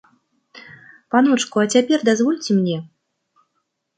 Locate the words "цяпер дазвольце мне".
1.75-2.77